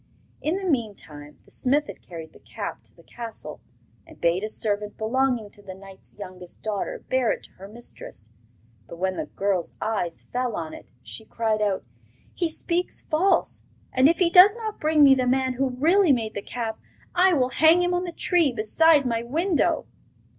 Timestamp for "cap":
2.39-2.81, 16.41-16.79